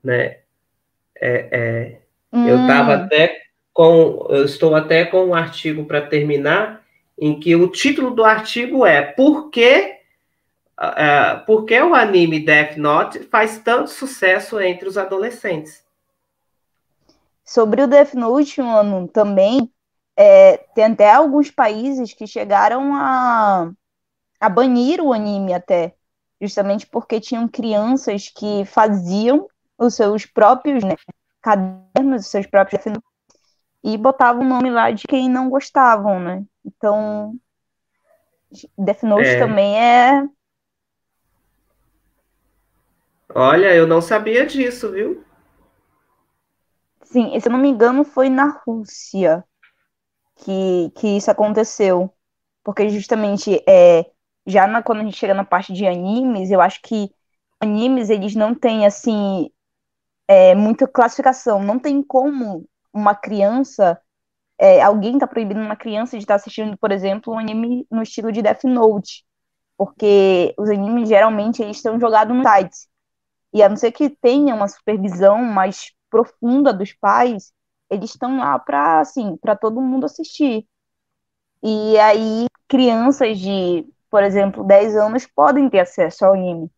[0.02, 0.38] né?
[1.20, 2.00] É, é,
[2.32, 2.48] hum.
[2.48, 6.82] Eu estava até com, estou até com um artigo para terminar,
[7.18, 9.96] em que o título do artigo é Por que,
[10.78, 15.84] uh, por que o anime Death Note faz tanto sucesso entre os adolescentes?
[17.44, 19.70] Sobre o Death Note, mano, também
[20.16, 23.70] é, tem até alguns países que chegaram a,
[24.40, 25.94] a banir o anime até,
[26.40, 30.96] justamente porque tinham crianças que faziam os seus próprios né,
[31.40, 32.82] cadernos, os seus próprios
[33.82, 36.44] e botavam o nome lá de quem não gostavam, né?
[36.64, 37.34] Então,
[38.78, 39.38] Death Note é.
[39.38, 40.28] também é.
[43.34, 45.24] Olha, eu não sabia disso, viu?
[47.02, 49.44] Sim, se eu não me engano, foi na Rússia.
[50.36, 52.12] que, que isso aconteceu.
[52.62, 54.06] Porque justamente é,
[54.46, 57.10] já na, quando a gente chega na parte de animes, eu acho que
[57.60, 59.50] animes eles não têm assim
[60.28, 61.62] é, muita classificação.
[61.62, 64.00] Não tem como uma criança,
[64.58, 68.02] é, alguém tá proibindo uma criança de estar tá assistindo, por exemplo, um anime no
[68.02, 69.24] estilo de Death Note.
[69.76, 72.88] Porque os animes geralmente eles estão jogados no site.
[73.52, 77.52] E a não ser que tenha uma supervisão mais profunda dos pais,
[77.90, 80.66] eles estão lá para assim, para todo mundo assistir.
[81.62, 86.70] E aí crianças de, por exemplo, 10 anos podem ter acesso ao anime,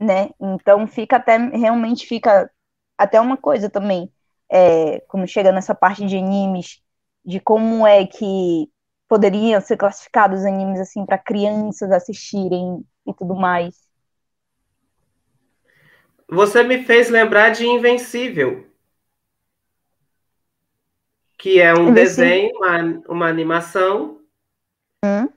[0.00, 0.30] né?
[0.40, 2.50] Então fica até realmente fica
[2.98, 4.10] até uma coisa também,
[4.50, 6.80] é, quando chega nessa parte de animes,
[7.24, 8.70] de como é que
[9.08, 13.86] poderiam ser classificados animes assim para crianças assistirem e tudo mais.
[16.28, 18.66] Você me fez lembrar de Invencível,
[21.38, 24.20] que é um desenho, uma, uma animação,
[25.04, 25.28] hum?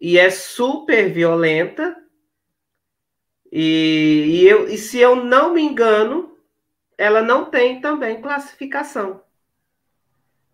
[0.00, 1.96] e é super violenta.
[3.52, 6.33] E, e, eu, e se eu não me engano,
[6.96, 9.20] ela não tem também classificação.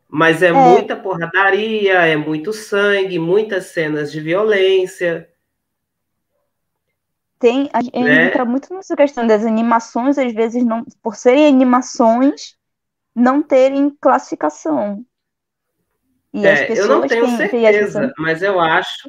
[0.09, 5.29] Mas é, é, muita porradaria, é muito sangue, muitas cenas de violência.
[7.38, 8.26] Tem, a gente né?
[8.26, 12.57] entra muito nessa questão das animações, às vezes, não, por serem animações,
[13.14, 15.05] não terem classificação.
[16.35, 19.09] E é, eu não tenho têm, certeza, mas eu acho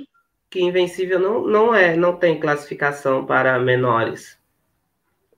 [0.50, 4.38] que Invencível não, não é, não tem classificação para menores.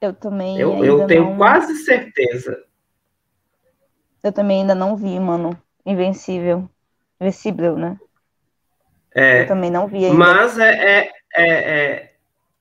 [0.04, 0.60] Eu também.
[0.60, 1.38] Eu, eu tenho não...
[1.38, 2.62] quase certeza.
[4.22, 5.58] Eu também ainda não vi, mano.
[5.86, 6.70] Invencível.
[7.22, 7.98] Invencível, né?
[9.16, 9.44] É.
[9.44, 10.18] Eu também não vi ainda.
[10.18, 12.14] Mas é, é, é, é,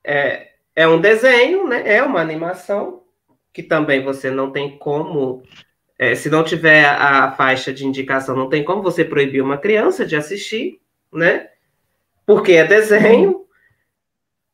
[0.05, 1.83] é, é um desenho, né?
[1.85, 3.03] É uma animação
[3.53, 5.43] que também você não tem como
[5.99, 10.07] é, se não tiver a faixa de indicação, não tem como você proibir uma criança
[10.07, 10.81] de assistir,
[11.13, 11.49] né?
[12.25, 13.45] Porque é desenho.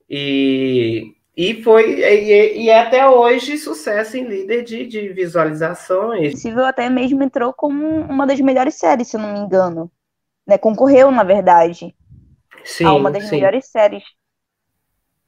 [0.08, 6.32] E, e foi e, e é até hoje sucesso em líder de, de visualizações.
[6.32, 9.88] Possível até mesmo entrou como uma das melhores séries, se eu não me engano.
[10.44, 10.58] Né?
[10.58, 11.94] Concorreu, na verdade.
[12.64, 13.36] Sim, a uma das sim.
[13.36, 14.02] melhores séries.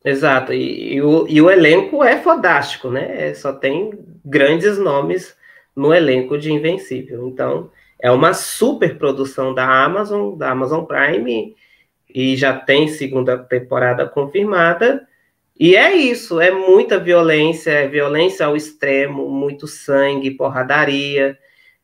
[0.05, 3.33] Exato, e, e, o, e o elenco é fodástico, né?
[3.35, 5.37] Só tem grandes nomes
[5.77, 7.29] no elenco de Invencível.
[7.29, 7.71] Então,
[8.01, 11.55] é uma super produção da Amazon, da Amazon Prime,
[12.13, 15.07] e já tem segunda temporada confirmada.
[15.61, 21.39] E é isso, é muita violência, é violência ao extremo, muito sangue, porradaria.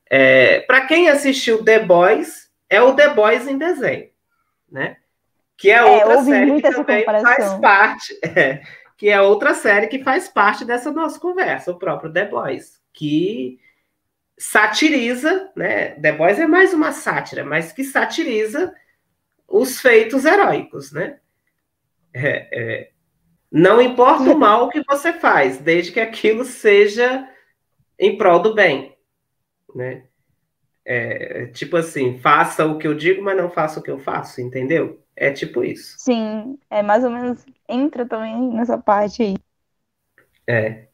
[0.08, 4.08] É, Para quem assistiu The Boys, é o The Boys em desenho,
[4.72, 4.96] né?
[5.58, 8.62] Que é, é outra série que também faz parte, é,
[8.96, 13.60] que é outra série que faz parte dessa nossa conversa, o próprio The Boys, que
[14.38, 15.90] satiriza, né?
[16.00, 18.74] The Boys é mais uma sátira, mas que satiriza
[19.46, 21.18] os feitos heróicos, né?
[22.14, 22.90] É, é,
[23.50, 27.28] não importa o mal que você faz, desde que aquilo seja
[27.98, 28.94] em prol do bem,
[29.74, 30.04] né?
[30.84, 34.40] É, tipo assim, faça o que eu digo, mas não faça o que eu faço,
[34.40, 35.02] entendeu?
[35.16, 35.96] É tipo isso.
[35.98, 39.36] Sim, é mais ou menos entra também nessa parte aí.
[40.46, 40.85] É.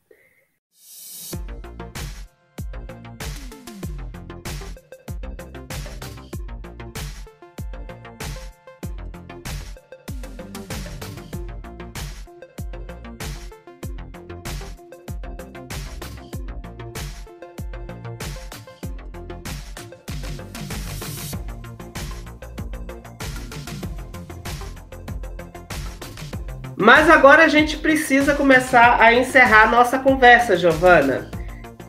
[26.82, 31.30] Mas agora a gente precisa começar a encerrar a nossa conversa, Giovana.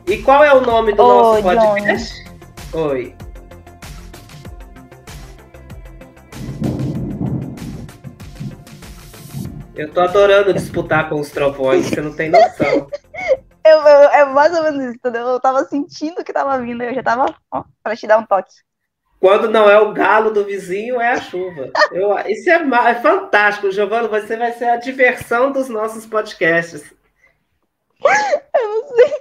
[0.06, 2.14] E qual é o nome do nosso podcast?
[2.72, 3.16] Oi.
[9.74, 12.86] Eu tô adorando disputar com os trovões, você não tem noção.
[13.66, 15.26] eu, eu, é mais ou menos isso, entendeu?
[15.26, 18.52] Eu tava sentindo que tava vindo, eu já tava ó, pra te dar um toque.
[19.20, 21.70] Quando não é o galo do vizinho, é a chuva.
[21.92, 24.08] Eu, isso é, é fantástico, Giovana.
[24.08, 26.92] Você vai ser a diversão dos nossos podcasts.
[28.04, 29.14] Eu não sei.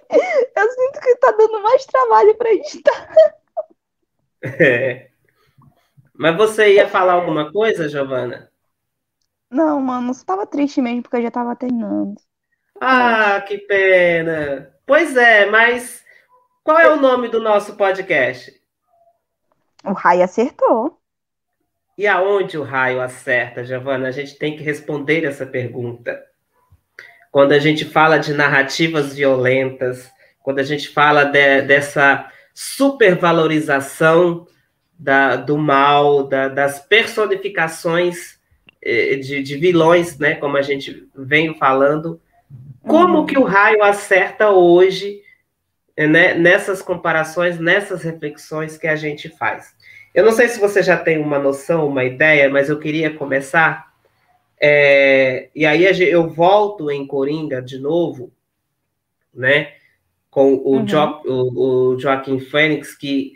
[0.56, 3.14] Eu sinto que tá dando mais trabalho para editar.
[4.44, 5.10] É.
[6.14, 8.52] Mas você ia falar alguma coisa, Giovana?
[9.50, 12.16] Não, mano, você tava triste mesmo, porque eu já tava terminando.
[12.82, 14.74] Ah, que pena.
[14.86, 16.04] Pois é, mas
[16.64, 18.63] qual é o nome do nosso podcast?
[19.84, 20.98] O raio acertou.
[21.98, 24.08] E aonde o raio acerta, Giovana?
[24.08, 26.20] A gente tem que responder essa pergunta.
[27.32, 34.48] Quando a gente fala de narrativas violentas, quando a gente fala de, dessa supervalorização
[34.98, 38.40] da, do mal, da, das personificações
[38.82, 42.22] eh, de, de, vilões, né, como a gente vem falando,
[42.82, 43.26] como uhum.
[43.26, 45.23] que o raio acerta hoje
[45.98, 49.74] né, nessas comparações, nessas reflexões que a gente faz.
[50.14, 53.92] Eu não sei se você já tem uma noção, uma ideia, mas eu queria começar.
[54.62, 58.32] É, e aí eu volto em Coringa de novo,
[59.34, 59.74] né?
[60.30, 60.86] Com o, uhum.
[60.86, 63.34] jo, o, o Joaquim Fênix, que,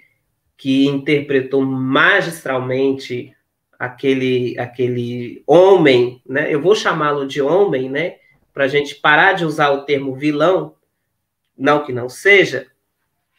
[0.56, 3.36] que interpretou magistralmente
[3.78, 6.54] aquele, aquele homem, né?
[6.54, 8.18] Eu vou chamá-lo de homem, né?
[8.54, 10.76] Para a gente parar de usar o termo vilão,
[11.58, 12.68] não que não seja,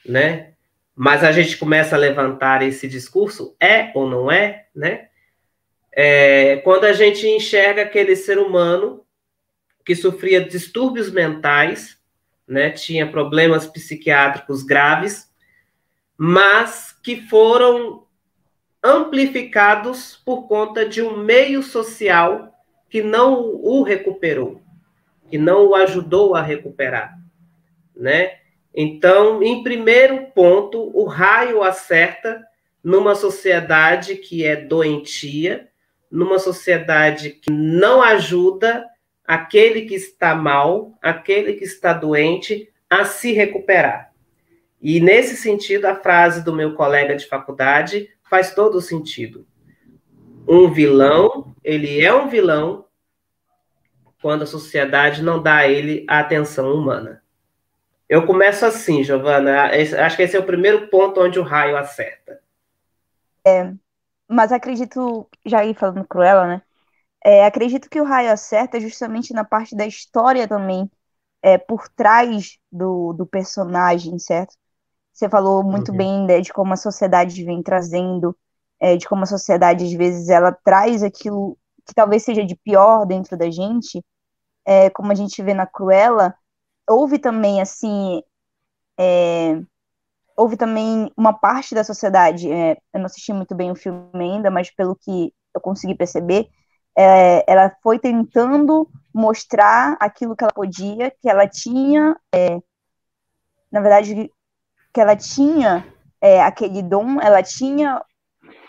[0.05, 0.55] né?
[0.95, 5.09] Mas a gente começa a levantar esse discurso, é ou não é, né?
[5.93, 9.05] É, quando a gente enxerga aquele ser humano
[9.85, 11.99] que sofria distúrbios mentais,
[12.47, 12.71] né?
[12.71, 15.33] Tinha problemas psiquiátricos graves,
[16.17, 18.07] mas que foram
[18.83, 22.53] amplificados por conta de um meio social
[22.89, 24.63] que não o recuperou,
[25.31, 27.19] que não o ajudou a recuperar
[27.99, 28.37] né?
[28.75, 32.43] Então, em primeiro ponto, o raio acerta
[32.83, 35.69] numa sociedade que é doentia,
[36.11, 38.87] numa sociedade que não ajuda
[39.27, 44.13] aquele que está mal, aquele que está doente, a se recuperar.
[44.81, 49.47] E nesse sentido, a frase do meu colega de faculdade faz todo sentido.
[50.47, 52.87] Um vilão, ele é um vilão
[54.23, 57.23] quando a sociedade não dá a ele a atenção humana.
[58.09, 59.71] Eu começo assim, Giovana.
[60.05, 62.41] Acho que esse é o primeiro ponto onde o raio acerta.
[63.47, 63.73] É,
[64.27, 66.63] mas acredito, já aí falando Cruella, né?
[67.25, 70.91] É, acredito que o raio acerta justamente na parte da história também,
[71.43, 74.55] é, por trás do, do personagem, certo?
[75.13, 75.97] Você falou muito uhum.
[75.97, 78.37] bem né, de como a sociedade vem trazendo,
[78.81, 83.05] é, de como a sociedade, às vezes, ela traz aquilo que talvez seja de pior
[83.05, 84.05] dentro da gente,
[84.65, 86.35] é, como a gente vê na Cruella,
[86.89, 88.23] houve também, assim,
[88.99, 89.61] é,
[90.37, 94.51] houve também uma parte da sociedade, é, eu não assisti muito bem o filme ainda,
[94.51, 96.49] mas pelo que eu consegui perceber,
[96.97, 102.59] é, ela foi tentando mostrar aquilo que ela podia, que ela tinha, é,
[103.71, 104.31] na verdade,
[104.93, 105.87] que ela tinha
[106.21, 108.03] é, aquele dom, ela tinha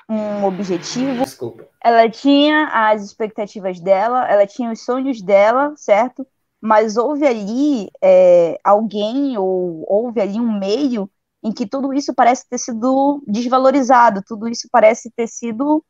[0.08, 1.68] um objetivo, Desculpa.
[1.84, 6.26] ela tinha as expectativas dela, ela tinha os sonhos dela, certo?
[6.62, 11.10] Mas houve ali é, alguém ou houve ali um meio
[11.44, 15.84] em que tudo isso parece ter sido desvalorizado, tudo isso parece ter sido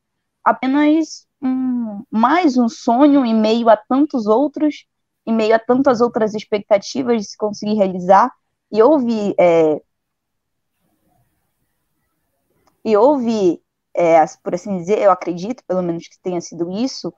[0.44, 4.86] apenas um, mais um sonho em meio a tantos outros,
[5.26, 8.32] em meio a tantas outras expectativas de se conseguir realizar,
[8.72, 9.82] e houve é,
[12.84, 13.62] e houve,
[13.96, 17.14] é, por assim dizer, eu acredito, pelo menos que tenha sido isso,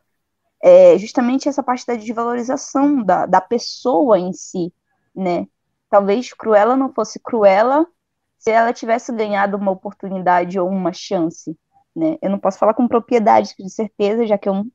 [0.63, 4.71] é justamente essa parte da desvalorização da, da pessoa em si,
[5.15, 5.47] né?
[5.89, 7.85] Talvez Cruella não fosse Cruella
[8.37, 11.57] se ela tivesse ganhado uma oportunidade ou uma chance,
[11.95, 12.17] né?
[12.21, 14.65] Eu não posso falar com propriedade, de certeza, já que eu,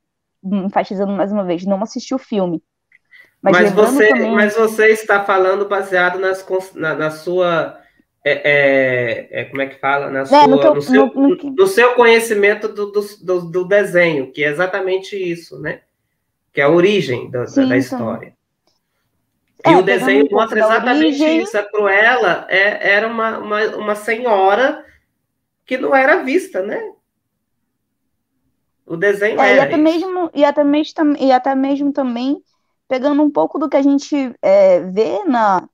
[0.45, 2.63] enfatizando mais uma vez, não assisti o filme.
[3.41, 4.35] Mas, mas você, também...
[4.35, 6.45] mas você está falando baseado nas,
[6.75, 7.81] na, na sua
[8.29, 10.11] é, é, é, como é que fala?
[10.11, 14.43] Na é, sua, no, no, seu, no, no, seu, conhecimento do, do, do, desenho, que
[14.43, 15.83] é exatamente isso, né?
[16.53, 18.35] Que é a origem da, Sim, da história.
[19.61, 19.75] Então.
[19.75, 21.43] E o desenho mostra exatamente origem...
[21.43, 21.57] isso.
[21.57, 24.85] A Cruella é, era uma, uma, uma senhora
[25.65, 26.83] que não era vista, né?
[28.85, 29.57] O desenho é, era.
[29.57, 32.43] E até, mesmo, e, até mesmo, e até mesmo também
[32.89, 35.69] pegando um pouco do que a gente é, vê na,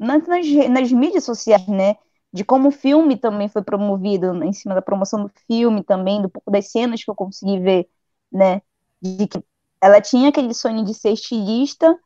[0.00, 0.26] nas,
[0.70, 1.96] nas, mídias sociais, né?
[2.32, 6.30] De como o filme também foi promovido, em cima da promoção do filme também, do
[6.30, 7.88] pouco das cenas que eu consegui ver,
[8.32, 8.62] né?
[9.02, 9.44] De que
[9.80, 11.98] ela tinha aquele sonho de ser estilista,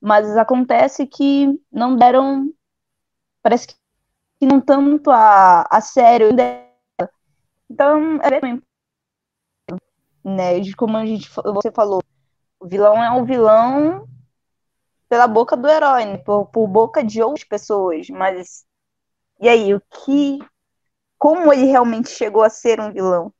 [0.00, 2.52] mas acontece que não deram,
[3.42, 6.28] parece que não tanto a, a sério.
[7.68, 8.62] Então, é bem,
[10.24, 12.02] né, como a gente, você falou,
[12.58, 14.06] o vilão é um vilão
[15.10, 16.16] pela boca do herói, né?
[16.16, 18.08] por, por boca de outras pessoas.
[18.08, 18.64] Mas
[19.40, 20.38] e aí, o que.
[21.18, 23.32] Como ele realmente chegou a ser um vilão?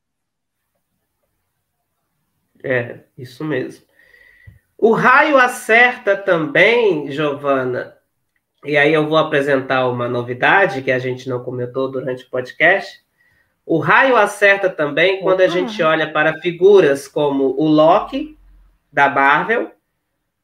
[2.62, 3.84] É, isso mesmo.
[4.76, 7.96] O raio acerta também, Giovana,
[8.64, 13.02] e aí eu vou apresentar uma novidade que a gente não comentou durante o podcast.
[13.64, 18.38] O raio acerta também quando a gente olha para figuras como o Loki,
[18.92, 19.70] da Marvel,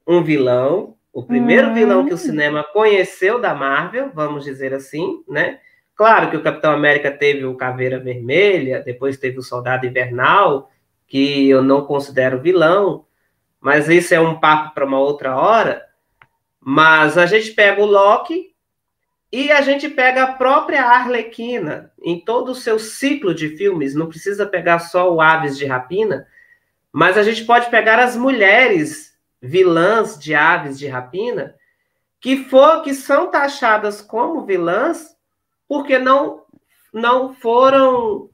[0.06, 2.18] um vilão, o primeiro vilão que o hum.
[2.18, 5.60] cinema conheceu da Marvel, vamos dizer assim, né?
[5.94, 10.70] Claro que o Capitão América teve o Caveira Vermelha, depois teve o Soldado Invernal,
[11.06, 13.06] que eu não considero vilão,
[13.58, 15.82] mas isso é um papo para uma outra hora.
[16.60, 18.54] Mas a gente pega o Loki
[19.32, 24.06] e a gente pega a própria Arlequina em todo o seu ciclo de filmes, não
[24.06, 26.26] precisa pegar só o Aves de Rapina,
[26.92, 29.15] mas a gente pode pegar as mulheres
[29.46, 31.54] vilãs de Aves de Rapina
[32.20, 35.16] que for que são taxadas como vilãs
[35.68, 36.44] porque não
[36.92, 38.30] não foram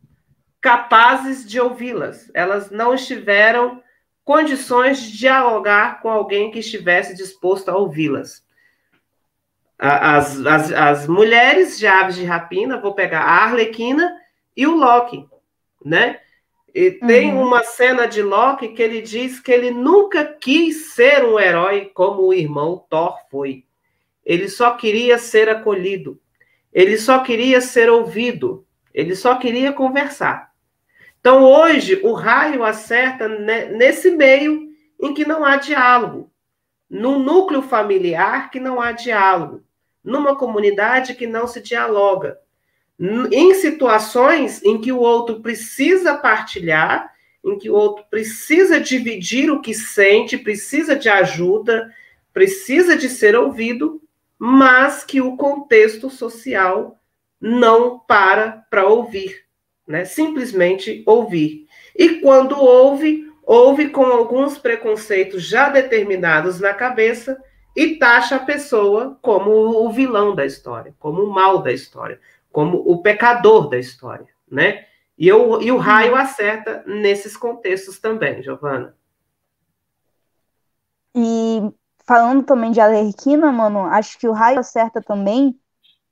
[0.61, 2.31] capazes de ouvi-las.
[2.33, 3.83] Elas não estiveram
[4.25, 8.47] condições de dialogar com alguém que estivesse disposto a ouvi-las.
[9.77, 14.17] As, as, as mulheres de aves de rapina, vou pegar a Arlequina
[14.57, 15.29] e o Loki,
[15.85, 16.21] né?
[16.75, 17.43] E tem uhum.
[17.43, 22.23] uma cena de Loki que ele diz que ele nunca quis ser um herói como
[22.23, 23.65] o irmão Thor foi.
[24.25, 26.19] Ele só queria ser acolhido.
[26.73, 28.67] Ele só queria ser ouvido.
[28.95, 30.53] Ele só queria conversar.
[31.21, 34.69] Então, hoje, o raio acerta nesse meio
[35.01, 36.33] em que não há diálogo,
[36.89, 39.63] no núcleo familiar que não há diálogo,
[40.03, 42.39] numa comunidade que não se dialoga,
[43.31, 47.13] em situações em que o outro precisa partilhar,
[47.45, 51.93] em que o outro precisa dividir o que sente, precisa de ajuda,
[52.33, 54.01] precisa de ser ouvido,
[54.39, 56.99] mas que o contexto social
[57.41, 59.43] não para para ouvir
[59.87, 60.05] né?
[60.05, 61.67] Simplesmente ouvir.
[61.97, 67.39] E quando ouve, ouve com alguns preconceitos já determinados na cabeça
[67.75, 72.21] e taxa a pessoa como o vilão da história, como o mal da história,
[72.53, 74.87] como o pecador da história, né?
[75.19, 78.95] E, eu, e o raio acerta nesses contextos também, Giovana.
[81.15, 81.61] E
[82.07, 85.59] falando também de Alerquina, mano, acho que o raio acerta também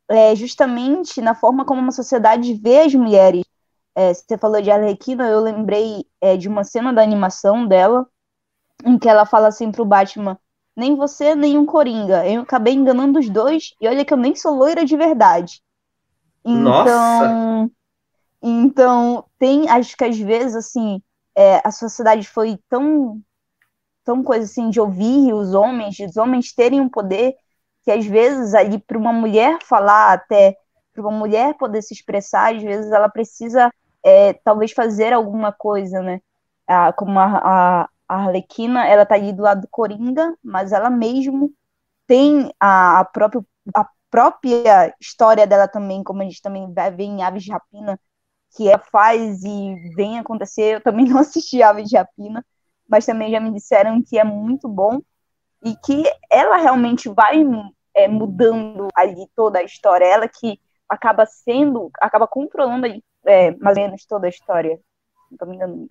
[0.09, 3.45] é, justamente na forma como uma sociedade vê as mulheres.
[3.95, 8.07] É, você falou de Arlequina, eu lembrei é, de uma cena da animação dela,
[8.84, 10.38] em que ela fala assim pro Batman:
[10.76, 12.26] nem você, nem um Coringa.
[12.26, 15.62] Eu acabei enganando os dois, e olha que eu nem sou loira de verdade.
[16.45, 16.62] Então.
[16.62, 17.70] Nossa.
[18.43, 21.03] Então, tem, acho que às vezes, assim,
[21.36, 23.20] é, a sociedade foi tão,
[24.05, 27.34] tão coisa assim, de ouvir os homens, de os homens terem um poder,
[27.84, 30.57] que às vezes ali para uma mulher falar até
[30.93, 33.70] para uma mulher poder se expressar, às vezes ela precisa
[34.05, 36.20] é, talvez fazer alguma coisa, né?
[36.66, 40.91] Ah, como a, a, a Arlequina, ela tá ali do lado do Coringa, mas ela
[40.91, 41.53] mesmo
[42.07, 47.04] tem a, a, própria, a própria história dela também, como a gente também vai ver
[47.04, 47.98] em Aves de Rapina,
[48.56, 50.76] que ela faz e vem acontecer.
[50.76, 52.44] Eu também não assisti Aves de Rapina,
[52.88, 55.00] mas também já me disseram que é muito bom
[55.64, 57.42] e que ela realmente vai
[57.94, 60.04] é, mudando ali toda a história.
[60.04, 64.80] Ela que acaba sendo, acaba controlando ali é, mais ou menos toda a história.
[65.30, 65.88] Não tô me enganando.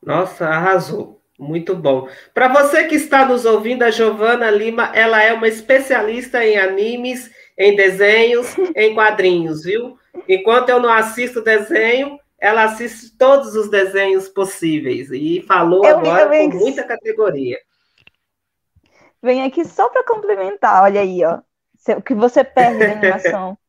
[0.00, 1.17] Nossa, arrasou.
[1.38, 2.08] Muito bom.
[2.34, 7.30] Para você que está nos ouvindo, a Giovana Lima, ela é uma especialista em animes,
[7.56, 9.96] em desenhos, em quadrinhos, viu?
[10.28, 16.28] Enquanto eu não assisto desenho, ela assiste todos os desenhos possíveis e falou eu, agora
[16.28, 17.58] com muita categoria.
[19.22, 21.40] Vem aqui só para complementar, olha aí, ó.
[21.96, 23.58] O que você perde na animação.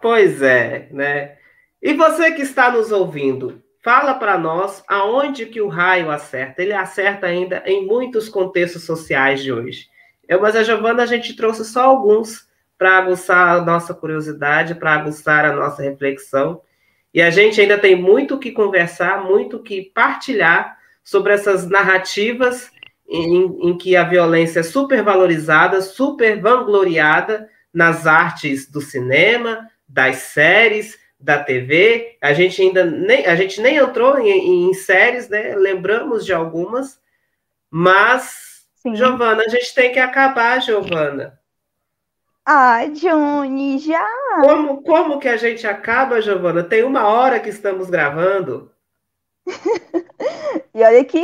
[0.00, 1.38] Pois é, né?
[1.82, 6.62] E você que está nos ouvindo, fala para nós aonde que o raio acerta.
[6.62, 9.86] Ele acerta ainda em muitos contextos sociais de hoje.
[10.28, 14.92] Eu, mas a Giovana, a gente trouxe só alguns para aguçar a nossa curiosidade, para
[14.94, 16.60] aguçar a nossa reflexão.
[17.12, 21.68] E a gente ainda tem muito o que conversar, muito o que partilhar sobre essas
[21.68, 22.70] narrativas
[23.08, 30.16] em, em que a violência é super valorizada, super vangloriada nas artes do cinema, das
[30.16, 32.16] séries, da TV.
[32.20, 35.54] A gente ainda nem, a gente nem entrou em, em séries, né?
[35.56, 37.00] Lembramos de algumas,
[37.70, 38.94] mas, Sim.
[38.94, 41.38] Giovana, a gente tem que acabar, Giovana.
[42.44, 44.08] Ah, Johnny, já.
[44.40, 46.62] Como, como que a gente acaba, Giovana?
[46.62, 48.72] Tem uma hora que estamos gravando.
[50.74, 51.22] e olha que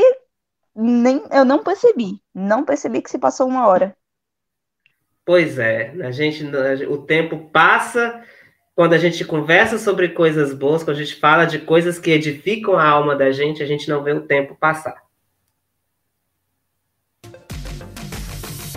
[0.74, 3.96] nem eu não percebi, não percebi que se passou uma hora.
[5.24, 6.44] Pois é, a gente,
[6.86, 8.22] o tempo passa
[8.74, 12.76] quando a gente conversa sobre coisas boas, quando a gente fala de coisas que edificam
[12.76, 15.02] a alma da gente, a gente não vê o tempo passar.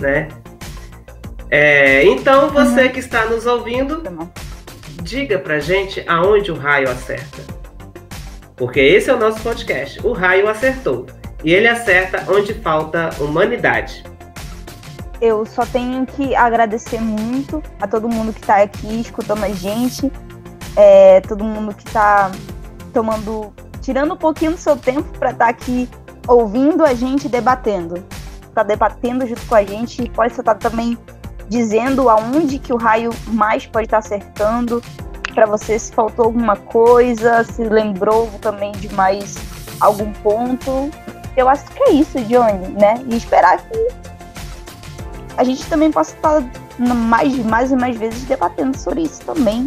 [0.00, 0.28] Né?
[1.50, 2.92] É, então, você uhum.
[2.92, 4.12] que está nos ouvindo, tá
[5.02, 7.42] diga pra gente aonde o raio acerta.
[8.56, 10.04] Porque esse é o nosso podcast.
[10.06, 11.06] O raio acertou.
[11.42, 14.04] E ele acerta onde falta humanidade.
[15.20, 20.10] Eu só tenho que agradecer muito a todo mundo que está aqui escutando a gente,
[20.76, 22.30] é, todo mundo que está
[22.92, 25.88] tomando, tirando um pouquinho do seu tempo para estar tá aqui
[26.26, 28.04] ouvindo a gente debatendo.
[28.54, 30.96] Tá debatendo junto com a gente, pode estar também
[31.48, 34.82] dizendo aonde que o raio mais pode estar tá acertando,
[35.34, 39.36] para você se faltou alguma coisa, se lembrou também de mais
[39.80, 40.90] algum ponto.
[41.36, 43.02] Eu acho que é isso, Johnny, né?
[43.06, 44.07] E esperar que
[45.38, 46.42] a gente também possa estar
[46.78, 49.64] mais, mais e mais vezes debatendo sobre isso também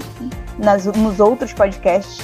[0.60, 2.20] nas, nos outros podcasts.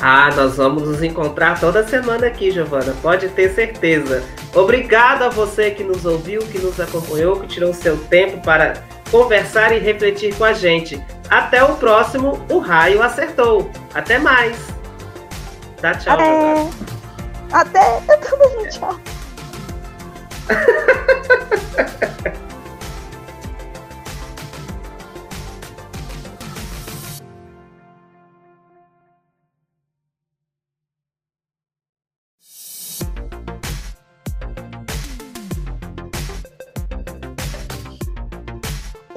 [0.00, 4.24] Ah, nós vamos nos encontrar toda semana aqui, Giovana, pode ter certeza.
[4.54, 8.74] Obrigado a você que nos ouviu, que nos acompanhou, que tirou seu tempo para
[9.10, 11.00] conversar e refletir com a gente.
[11.30, 13.70] Até o próximo, o raio acertou.
[13.94, 14.56] Até mais.
[15.80, 16.24] Dá tchau, Até.
[16.24, 16.70] Giovana.
[17.52, 17.98] Até.
[18.08, 19.00] Eu também tchau.